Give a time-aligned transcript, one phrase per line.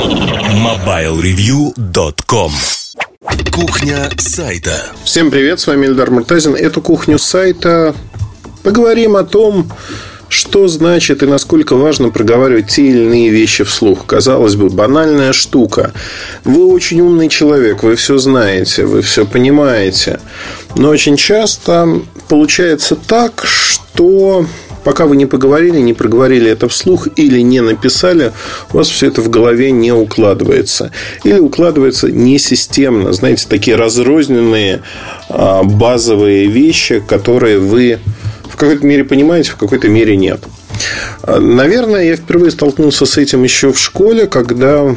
[0.00, 2.52] MobileReview.com
[3.52, 7.94] Кухня сайта Всем привет, с вами Эльдар Муртазин Эту кухню сайта
[8.62, 9.70] поговорим о том,
[10.30, 14.06] что значит и насколько важно проговаривать те или иные вещи вслух?
[14.06, 15.92] Казалось бы, банальная штука.
[16.44, 20.18] Вы очень умный человек, вы все знаете, вы все понимаете.
[20.76, 24.46] Но очень часто получается так, что
[24.84, 28.32] пока вы не поговорили, не проговорили это вслух или не написали,
[28.72, 30.90] у вас все это в голове не укладывается.
[31.24, 33.12] Или укладывается несистемно.
[33.12, 34.82] Знаете, такие разрозненные
[35.28, 37.98] а, базовые вещи, которые вы
[38.60, 40.40] какой-то мере понимаете, в какой-то мере нет.
[41.26, 44.94] Наверное, я впервые столкнулся с этим еще в школе, когда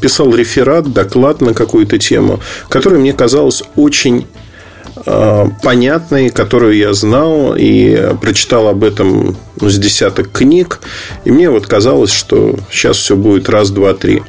[0.00, 4.39] писал реферат, доклад на какую-то тему, которая мне казалась очень а,
[5.62, 10.80] понятной, которую я знал и прочитал об этом ну, с десяток книг.
[11.24, 14.22] И мне вот казалось, что сейчас все будет раз, два, три.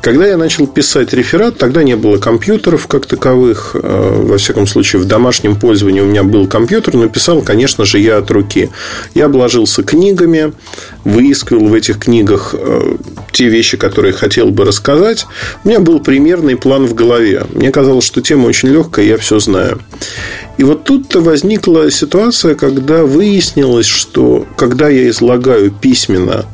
[0.00, 3.74] Когда я начал писать реферат, тогда не было компьютеров как таковых.
[3.74, 7.98] Э, во всяком случае, в домашнем пользовании у меня был компьютер, но писал, конечно же,
[7.98, 8.70] я от руки.
[9.14, 10.52] Я обложился книгами,
[11.04, 12.96] выискивал в этих книгах э,
[13.32, 15.26] те вещи, которые хотел бы рассказать.
[15.64, 17.44] У меня был примерный план в голове.
[17.52, 19.80] Мне казалось, что тема очень легкая, я все знаю.
[20.58, 26.46] И вот тут-то возникла ситуация, когда выяснилось, что когда я излагаю письменно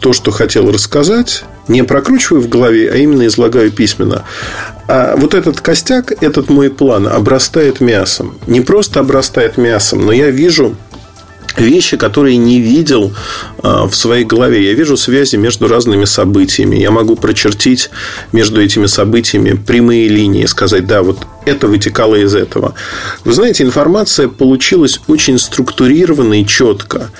[0.00, 4.24] то, что хотел рассказать, не прокручиваю в голове, а именно излагаю письменно.
[4.88, 8.38] А вот этот костяк, этот мой план обрастает мясом.
[8.46, 10.76] Не просто обрастает мясом, но я вижу
[11.56, 13.12] вещи, которые не видел
[13.62, 14.64] а, в своей голове.
[14.64, 16.76] Я вижу связи между разными событиями.
[16.76, 17.90] Я могу прочертить
[18.32, 22.74] между этими событиями прямые линии, сказать, да, вот это вытекало из этого.
[23.24, 27.10] Вы знаете, информация получилась очень структурированно и четко.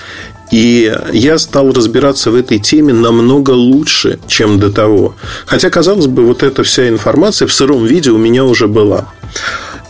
[0.51, 5.15] И я стал разбираться в этой теме намного лучше, чем до того.
[5.45, 9.13] Хотя, казалось бы, вот эта вся информация в сыром виде у меня уже была.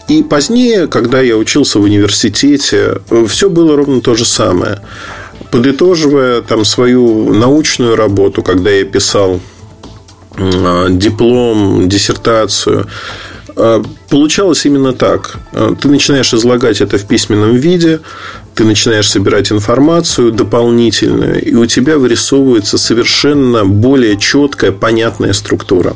[0.07, 4.81] И позднее, когда я учился в университете, все было ровно то же самое.
[5.51, 9.39] Подытоживая там свою научную работу, когда я писал
[10.37, 12.87] а, диплом, диссертацию,
[13.55, 15.37] а, получалось именно так.
[15.81, 17.99] Ты начинаешь излагать это в письменном виде,
[18.57, 25.95] ты начинаешь собирать информацию дополнительную, и у тебя вырисовывается совершенно более четкая, понятная структура.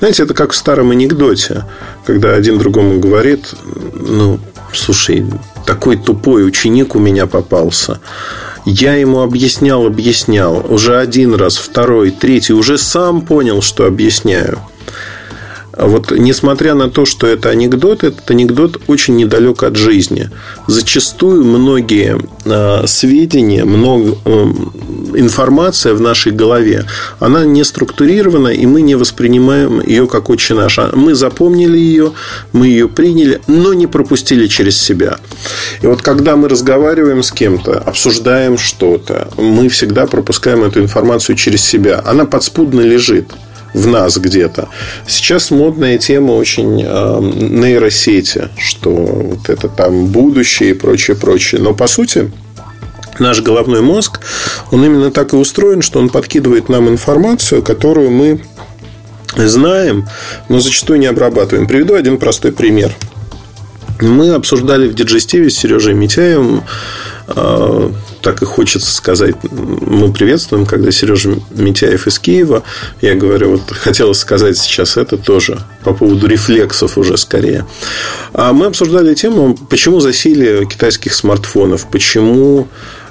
[0.00, 1.64] Знаете, это как в старом анекдоте,
[2.04, 3.54] когда один другому говорит,
[3.94, 4.38] ну,
[4.74, 5.24] слушай,
[5.64, 8.00] такой тупой ученик у меня попался.
[8.66, 10.64] Я ему объяснял, объяснял.
[10.68, 12.52] Уже один раз, второй, третий.
[12.52, 14.58] Уже сам понял, что объясняю.
[15.76, 20.30] Вот несмотря на то, что это анекдот, этот анекдот очень недалек от жизни.
[20.66, 24.44] Зачастую многие э, сведения, много, э,
[25.14, 26.84] информация в нашей голове,
[27.18, 30.78] она не структурирована, и мы не воспринимаем ее как очень наш.
[30.94, 32.12] Мы запомнили ее,
[32.52, 35.18] мы ее приняли, но не пропустили через себя.
[35.82, 41.62] И вот когда мы разговариваем с кем-то, обсуждаем что-то, мы всегда пропускаем эту информацию через
[41.62, 42.02] себя.
[42.04, 43.32] Она подспудно лежит
[43.74, 44.68] в нас где-то.
[45.06, 51.60] Сейчас модная тема очень э, нейросети, что вот это там будущее и прочее, прочее.
[51.60, 52.30] Но по сути,
[53.18, 54.20] наш головной мозг,
[54.70, 58.40] он именно так и устроен, что он подкидывает нам информацию, которую мы
[59.36, 60.06] знаем,
[60.48, 61.66] но зачастую не обрабатываем.
[61.66, 62.94] Приведу один простой пример.
[64.00, 66.62] Мы обсуждали в Диджестиве с Сережей Митяевым
[67.28, 67.90] э,
[68.24, 72.62] так и хочется сказать, мы приветствуем, когда Сережа Митяев из Киева,
[73.02, 77.66] я говорю, вот хотелось сказать сейчас это тоже по поводу рефлексов уже скорее.
[78.32, 82.66] А мы обсуждали тему, почему засилие китайских смартфонов, почему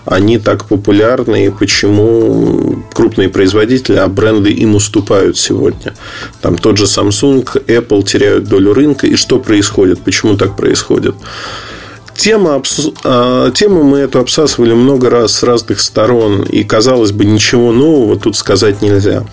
[0.06, 5.94] они так популярны и почему крупные производители, а бренды им уступают сегодня.
[6.42, 9.08] Там тот же Samsung, Apple теряют долю рынка.
[9.08, 10.02] И что происходит?
[10.02, 11.16] Почему так происходит?
[12.16, 12.62] Тема,
[13.04, 18.18] а, тему мы эту обсасывали много раз с разных сторон, и, казалось бы, ничего нового
[18.18, 19.26] тут сказать нельзя.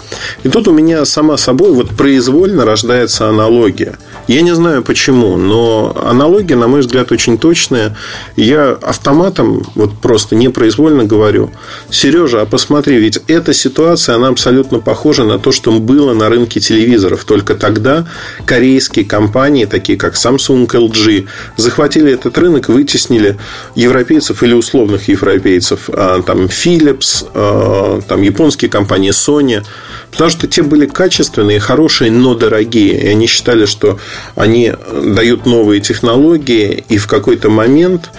[0.42, 3.98] И тут у меня сама собой вот произвольно рождается аналогия.
[4.28, 7.96] Я не знаю почему, но аналогия, на мой взгляд, очень точная.
[8.36, 11.50] Я автоматом вот просто непроизвольно говорю,
[11.90, 16.60] Сережа, а посмотри, ведь эта ситуация, она абсолютно похожа на то, что было на рынке
[16.60, 17.24] телевизоров.
[17.24, 18.06] Только тогда
[18.46, 21.26] корейские компании, такие как Samsung, LG,
[21.56, 23.36] захватили этот рынок вытеснили
[23.74, 29.64] европейцев или условных европейцев, а, там Philips, а, там японские компании Sony,
[30.10, 33.00] потому что те были качественные, хорошие, но дорогие.
[33.00, 33.98] И они считали, что
[34.36, 38.10] они дают новые технологии, и в какой-то момент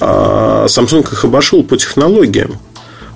[0.00, 2.58] а, Samsung их обошел по технологиям.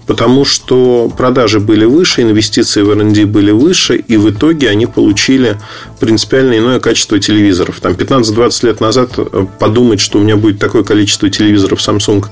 [0.06, 5.58] Потому что продажи были выше, инвестиции в R&D были выше, и в итоге они получили
[6.00, 7.80] принципиально иное качество телевизоров.
[7.80, 12.26] Там 15-20 лет назад э, подумать, что у меня будет такое количество телевизоров Samsung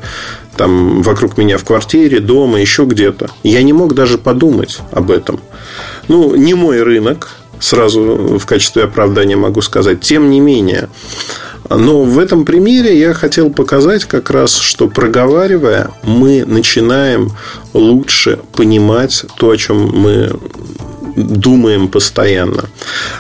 [0.56, 3.28] там вокруг меня в квартире, дома, еще где-то.
[3.42, 5.40] Я не мог даже подумать об этом.
[6.06, 10.00] Ну, не мой рынок, сразу в качестве оправдания могу сказать.
[10.00, 10.88] Тем не менее,
[11.69, 17.32] но в этом примере я хотел показать как раз, что проговаривая, мы начинаем
[17.72, 20.32] лучше понимать то, о чем мы
[21.16, 22.64] думаем постоянно.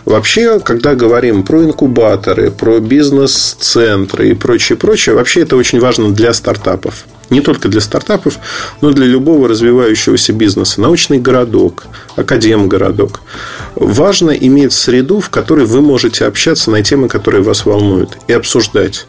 [0.04, 6.32] Вообще, когда говорим про инкубаторы, про бизнес-центры и прочее, прочее, вообще это очень важно для
[6.32, 7.06] стартапов.
[7.34, 8.38] Не только для стартапов,
[8.80, 10.80] но и для любого развивающегося бизнеса.
[10.80, 13.22] Научный городок, академгородок.
[13.74, 19.06] Важно иметь среду, в которой вы можете общаться на темы, которые вас волнуют, и обсуждать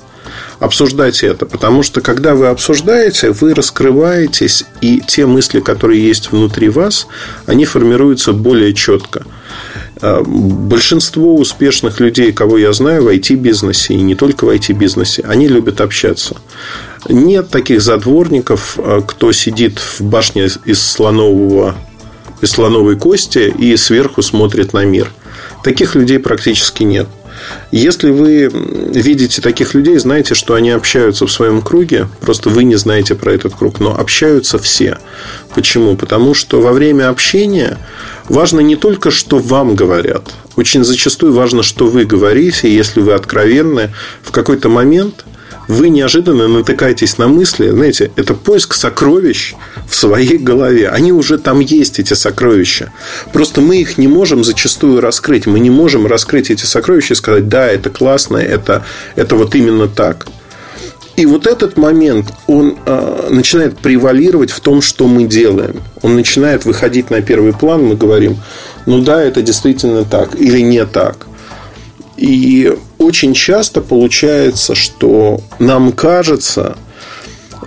[0.59, 1.45] обсуждать это.
[1.45, 7.07] Потому что, когда вы обсуждаете, вы раскрываетесь, и те мысли, которые есть внутри вас,
[7.45, 9.23] они формируются более четко.
[10.01, 15.47] А, большинство успешных людей, кого я знаю в IT-бизнесе, и не только в IT-бизнесе, они
[15.47, 16.35] любят общаться.
[17.07, 21.75] Нет таких затворников, а, кто сидит в башне из слонового
[22.41, 25.11] из слоновой кости и сверху смотрит на мир.
[25.63, 27.07] Таких людей практически нет.
[27.71, 28.49] Если вы
[28.93, 33.33] видите таких людей, знаете, что они общаются в своем круге, просто вы не знаете про
[33.33, 34.99] этот круг, но общаются все.
[35.53, 35.97] Почему?
[35.97, 37.77] Потому что во время общения
[38.29, 43.91] важно не только, что вам говорят, очень зачастую важно, что вы говорите, если вы откровенны,
[44.23, 45.25] в какой-то момент
[45.67, 49.55] вы неожиданно натыкаетесь на мысли, знаете, это поиск сокровищ
[49.87, 50.89] в своей голове.
[50.89, 52.91] Они уже там есть, эти сокровища.
[53.33, 55.45] Просто мы их не можем зачастую раскрыть.
[55.45, 58.85] Мы не можем раскрыть эти сокровища и сказать, да, это классно, это,
[59.15, 60.27] это вот именно так.
[61.15, 65.81] И вот этот момент, он э, начинает превалировать в том, что мы делаем.
[66.01, 68.37] Он начинает выходить на первый план, мы говорим,
[68.85, 71.25] ну да, это действительно так или не так.
[72.17, 76.77] И очень часто получается, что нам кажется,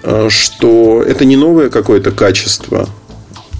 [0.03, 2.89] э, что это не новое какое-то качество,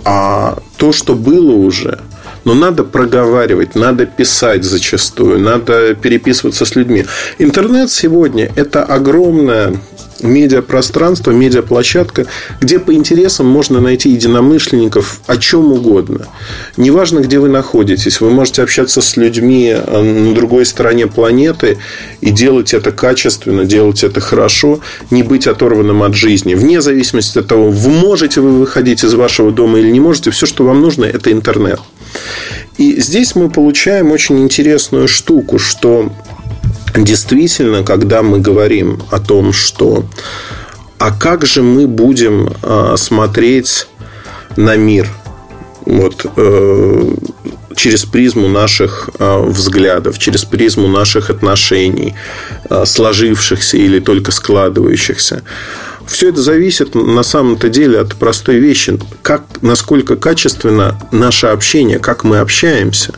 [0.05, 2.01] а то, что было уже.
[2.45, 7.05] Но надо проговаривать, надо писать зачастую, надо переписываться с людьми.
[7.39, 9.77] Интернет сегодня– это огромная
[10.21, 12.27] медиапространство, медиаплощадка,
[12.61, 16.27] где по интересам можно найти единомышленников о чем угодно.
[16.77, 21.79] Неважно, где вы находитесь, вы можете общаться с людьми э, на другой стороне планеты
[22.21, 24.81] и делать это качественно, делать это хорошо,
[25.11, 26.55] не быть оторванным от жизни.
[26.55, 30.47] Вне зависимости от того, вы можете вы выходить из вашего дома или не можете, все,
[30.47, 31.81] что вам нужно, это интернет.
[32.77, 36.13] И здесь мы получаем очень интересную штуку, что
[36.97, 40.05] действительно, когда мы говорим о том, что
[40.99, 43.87] а как же мы будем а, смотреть
[44.57, 45.09] на мир?
[45.87, 47.15] Вот, э,
[47.75, 52.15] через призму наших э, взглядов, через призму наших отношений,
[52.69, 55.43] э, сложившихся или только складывающихся.
[56.07, 62.23] Все это зависит на самом-то деле от простой вещи, как, насколько качественно наше общение, как
[62.23, 63.15] мы общаемся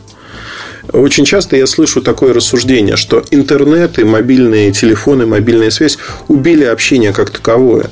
[0.93, 5.97] очень часто я слышу такое рассуждение, что интернет и мобильные телефоны, мобильная связь
[6.27, 7.89] убили общение как таковое.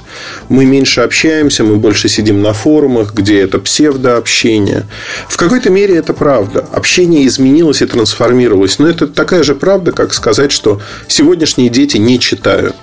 [0.50, 4.86] Мы меньше общаемся, мы больше сидим на форумах, где это псевдообщение.
[5.28, 6.66] В какой-то мере это правда.
[6.72, 8.80] Общение изменилось и трансформировалось.
[8.80, 12.76] Но это такая же правда, как сказать, что сегодняшние дети не читают.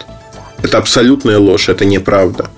[0.63, 2.51] Это абсолютная ложь, это неправда.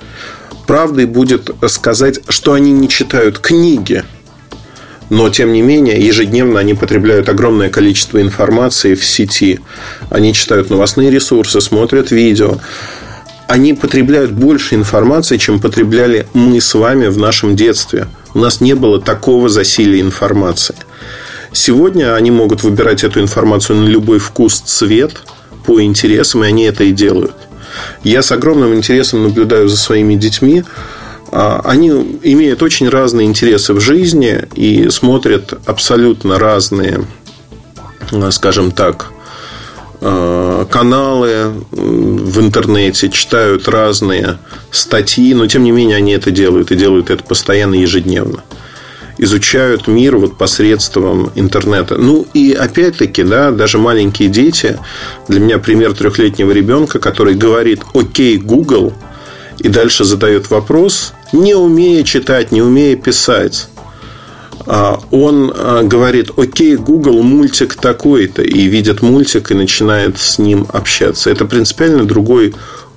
[0.67, 4.05] Правдой будет сказать, что они не читают книги–
[5.11, 9.61] но, тем не менее, ежедневно они потребляют огромное количество информации в сети.
[10.11, 12.59] Они читают новостные ресурсы, смотрят видео.
[13.47, 18.07] Они потребляют больше информации, чем потребляли мы с вами в нашем детстве.
[18.35, 20.75] У нас не было такого засилия информации.
[21.53, 25.23] Сегодня они могут выбирать эту информацию на любой вкус, цвет,
[25.65, 27.35] по интересам, и они это и делают.
[28.05, 30.65] Я с огромным интересом наблюдаю за своими детьми,
[31.31, 31.91] они
[32.23, 37.05] имеют очень разные интересы в жизни и смотрят абсолютно разные,
[38.13, 39.13] а, скажем так,
[40.01, 44.39] а, каналы в интернете, читают разные
[44.71, 48.45] статьи, но тем не менее они это делают и делают это постоянно ежедневно.
[49.21, 51.97] Изучают мир вот посредством интернета.
[51.97, 54.79] Ну и опять-таки, да, даже маленькие дети,
[55.27, 58.93] для меня пример трехлетнего ребенка, который говорит «Окей, Google»,
[59.59, 63.69] и дальше задает вопрос, не умея читать, не умея писать.
[64.67, 70.67] А он а, говорит, окей, Google, мультик такой-то, и видит мультик и начинает с ним
[70.73, 71.31] общаться.
[71.31, 72.55] Это принципиально другой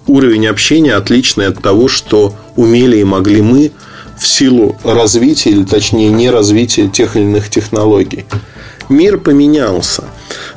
[0.08, 3.72] уровень общения, отличный от того, что умели и могли мы
[4.20, 8.26] в силу развития, или точнее не развития тех или иных технологий.
[8.90, 10.04] Мир поменялся,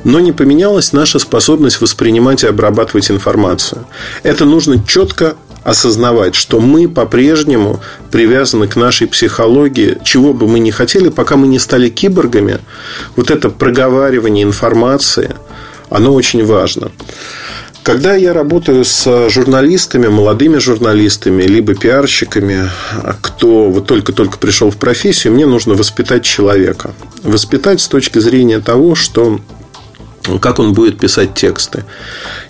[0.03, 3.85] но не поменялась наша способность воспринимать и обрабатывать информацию.
[4.23, 7.81] Это нужно четко осознавать, что мы по-прежнему
[8.11, 12.59] привязаны к нашей психологии, чего бы мы ни хотели, пока мы не стали киборгами,
[13.15, 15.35] вот это проговаривание информации,
[15.89, 16.91] оно очень важно.
[17.81, 22.69] Когда я работаю с журналистами, молодыми журналистами, либо пиарщиками,
[23.21, 26.93] кто вот только-только пришел в профессию, мне нужно воспитать человека.
[27.23, 29.39] Воспитать с точки зрения того, что
[30.39, 31.85] как он будет писать тексты.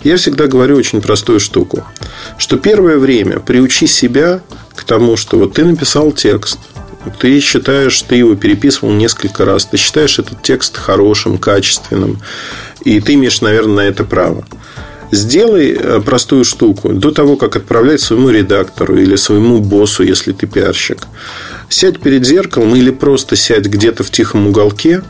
[0.02, 1.84] Я всегда говорю очень простую штуку,
[2.38, 4.40] что первое время приучи себя
[4.74, 6.58] к тому, что вот ты написал текст,
[7.20, 12.20] ты считаешь, ты его переписывал несколько раз, ты считаешь этот текст хорошим, качественным,
[12.84, 14.44] и ты имеешь, наверное, на это право.
[15.12, 20.46] Сделай э, простую штуку до того, как отправлять своему редактору или своему боссу, если ты
[20.46, 20.98] пиарщик.
[21.68, 25.02] Сядь перед зеркалом или просто сядь где-то в тихом уголке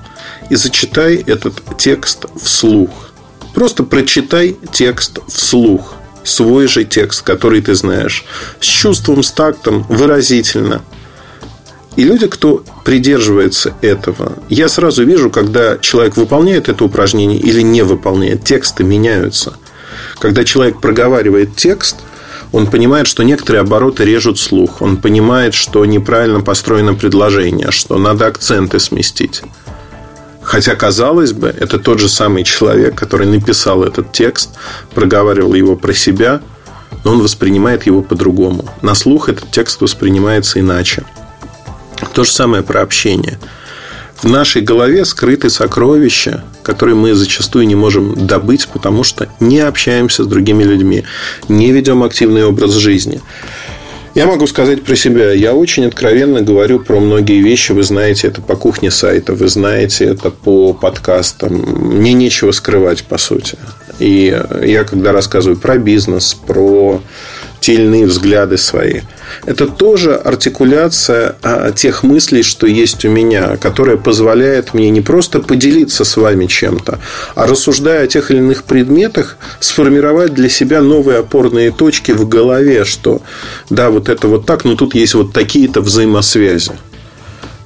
[0.50, 2.90] и зачитай этот текст вслух.
[3.54, 5.94] Просто прочитай текст вслух.
[6.24, 8.24] Свой же текст, который ты знаешь.
[8.60, 10.82] С чувством, с тактом, выразительно.
[11.94, 17.82] И люди, кто придерживается этого, я сразу вижу, когда человек выполняет это упражнение или не
[17.82, 19.56] выполняет, тексты меняются–
[20.18, 21.96] когда человек проговаривает текст,
[22.56, 24.80] он понимает, что некоторые обороты режут слух.
[24.80, 29.42] Он понимает, что неправильно построено предложение, что надо акценты сместить.
[30.40, 34.52] Хотя, казалось бы, это тот же самый человек, который написал этот текст,
[34.94, 36.40] проговаривал его про себя,
[37.04, 38.66] но он воспринимает его по-другому.
[38.80, 41.04] На слух этот текст воспринимается иначе.
[42.14, 43.38] То же самое про общение–
[44.22, 50.24] в нашей голове скрыты сокровища, которые мы зачастую не можем добыть, потому что не общаемся
[50.24, 51.04] с другими людьми,
[51.48, 53.20] не ведем активный образ жизни.
[54.16, 55.32] Я могу сказать про себя.
[55.32, 57.72] Я очень откровенно говорю про многие вещи.
[57.72, 61.52] Вы знаете это по кухне сайта, вы знаете это по подкастам.
[61.52, 63.58] Мне нечего скрывать, по сути.
[63.98, 67.02] И я, когда рассказываю про бизнес, про
[67.60, 69.00] те или иные взгляды свои.
[69.44, 75.40] Это тоже артикуляция а, тех мыслей, что есть у меня, которая позволяет мне не просто
[75.40, 76.98] поделиться с вами чем-то,
[77.34, 82.84] а рассуждая о тех или иных предметах, сформировать для себя новые опорные точки в голове,
[82.84, 83.20] что
[83.70, 86.72] да, вот это вот так, но тут есть вот такие-то взаимосвязи.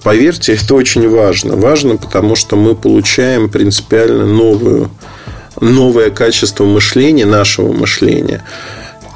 [0.02, 1.56] Поверьте, это очень важно.
[1.56, 4.90] Важно, потому что мы получаем принципиально новую,
[5.60, 8.44] новое качество мышления, нашего мышления–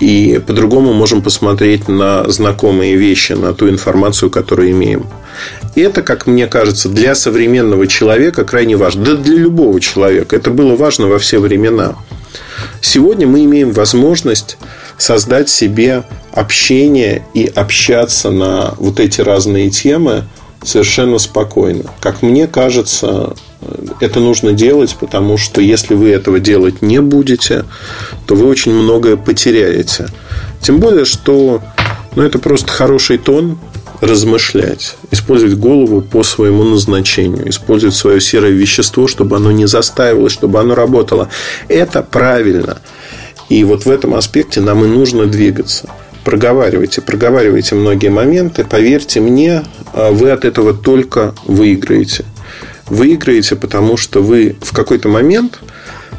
[0.01, 5.07] и по-другому можем посмотреть на знакомые вещи, на ту информацию, которую имеем.
[5.75, 9.05] Это, как мне кажется, для современного человека крайне важно.
[9.05, 10.37] Да для любого человека.
[10.37, 11.97] Это было важно во все времена.
[12.81, 14.57] Сегодня мы имеем возможность
[14.99, 20.25] создать себе общение и общаться на вот эти разные темы
[20.63, 21.85] совершенно спокойно.
[22.01, 23.35] Как мне кажется,
[24.01, 27.65] это нужно делать, потому что если вы этого делать не будете,
[28.27, 30.07] то вы очень многое потеряете.
[30.61, 31.63] Тем более, что
[32.17, 33.59] ну, это просто хороший тон
[34.01, 40.61] размышлять, использовать голову по своему назначению, использовать свое серое вещество, чтобы оно не застаивалось, чтобы
[40.61, 41.29] оно работало.
[41.69, 42.79] Это правильно.
[43.49, 45.89] И вот в этом аспекте нам и нужно двигаться.
[46.25, 48.65] Проговаривайте, проговаривайте многие моменты.
[48.65, 52.25] Поверьте мне, а вы от этого только выиграете
[52.87, 55.61] выиграете, потому что вы в какой-то момент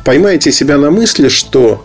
[0.04, 1.84] поймаете себя на мысли, что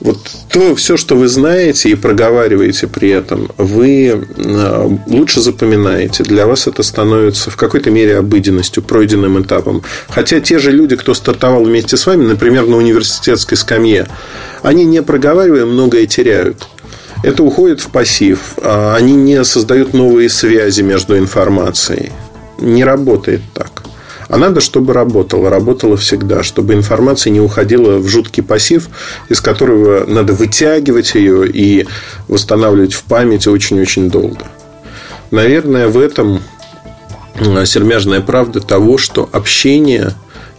[0.00, 0.18] вот
[0.50, 6.22] то все, что вы знаете и проговариваете при этом, вы э, лучше запоминаете.
[6.22, 9.82] Для вас это становится в какой-то мере обыденностью, пройденным этапом.
[10.08, 14.06] Хотя те же люди, кто стартовал вместе с вами, например, на университетской скамье,
[14.62, 16.68] они не проговаривая многое теряют.
[17.22, 18.38] Это уходит в пассив.
[18.58, 22.12] А они не создают новые связи между информацией.
[22.58, 23.75] Не работает так.
[24.28, 28.88] А надо, чтобы работало, работало всегда, чтобы информация не уходила в жуткий пассив,
[29.28, 31.86] из которого надо вытягивать ее и
[32.28, 34.46] восстанавливать в памяти очень-очень долго.
[35.30, 36.40] Наверное, в этом
[37.38, 40.14] сермяжная правда того, что общение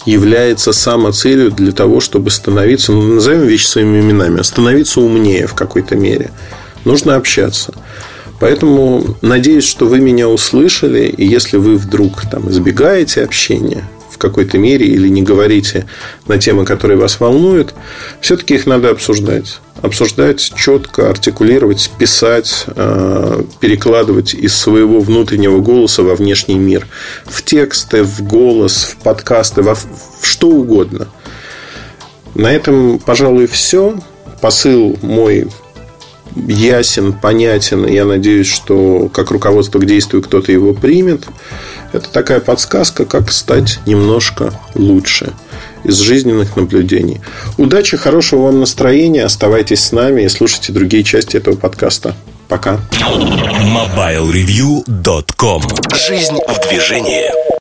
[0.05, 5.95] является самоцелью для того, чтобы становиться, ну, назовем вещи своими именами, становиться умнее в какой-то
[5.95, 6.31] мере.
[6.85, 7.73] Нужно общаться.
[8.39, 14.57] Поэтому надеюсь, что вы меня услышали, и если вы вдруг там избегаете общения в какой-то
[14.57, 15.85] мере или не говорите
[16.27, 17.73] на темы, которые вас волнуют,
[18.21, 19.59] все-таки их надо обсуждать.
[19.81, 26.87] Обсуждать четко, артикулировать, писать, э, перекладывать из своего внутреннего голоса во внешний мир.
[27.25, 29.87] В тексты, в голос, в подкасты, во, в
[30.23, 31.07] что угодно.
[32.33, 33.99] На этом, пожалуй, все.
[34.41, 35.47] Посыл мой
[36.35, 37.87] ясен, понятен.
[37.87, 41.25] Я надеюсь, что как руководство к действию кто-то его примет.
[41.93, 45.33] Это такая подсказка, как стать немножко лучше
[45.83, 47.21] из жизненных наблюдений.
[47.57, 49.23] Удачи, хорошего вам настроения.
[49.23, 52.15] Оставайтесь с нами и слушайте другие части этого подкаста.
[52.47, 52.79] Пока.
[53.01, 57.56] MobileReview.com Жизнь в движении.